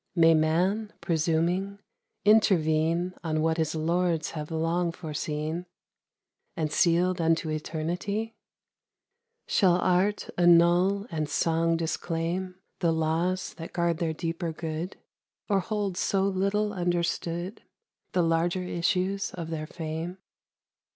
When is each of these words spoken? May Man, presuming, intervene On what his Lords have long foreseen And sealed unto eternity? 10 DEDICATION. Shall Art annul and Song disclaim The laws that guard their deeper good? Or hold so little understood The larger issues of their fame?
May 0.15 0.33
Man, 0.33 0.91
presuming, 0.99 1.77
intervene 2.25 3.13
On 3.23 3.39
what 3.43 3.57
his 3.57 3.75
Lords 3.75 4.31
have 4.31 4.49
long 4.49 4.91
foreseen 4.91 5.67
And 6.57 6.71
sealed 6.71 7.21
unto 7.21 7.49
eternity? 7.49 8.33
10 9.45 9.45
DEDICATION. 9.45 9.45
Shall 9.45 9.75
Art 9.77 10.29
annul 10.39 11.05
and 11.11 11.29
Song 11.29 11.77
disclaim 11.77 12.55
The 12.79 12.91
laws 12.91 13.53
that 13.59 13.73
guard 13.73 13.99
their 13.99 14.11
deeper 14.11 14.51
good? 14.51 14.97
Or 15.47 15.59
hold 15.59 15.97
so 15.97 16.23
little 16.23 16.73
understood 16.73 17.61
The 18.13 18.23
larger 18.23 18.63
issues 18.63 19.29
of 19.35 19.51
their 19.51 19.67
fame? 19.67 20.17